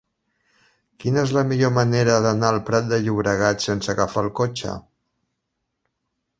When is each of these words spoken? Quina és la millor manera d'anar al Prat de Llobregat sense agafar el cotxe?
Quina 1.03 1.25
és 1.27 1.33
la 1.37 1.43
millor 1.51 1.73
manera 1.75 2.15
d'anar 2.27 2.49
al 2.55 2.59
Prat 2.71 2.89
de 2.95 3.01
Llobregat 3.03 3.69
sense 3.69 3.95
agafar 3.97 4.27
el 4.29 4.33
cotxe? 4.43 4.77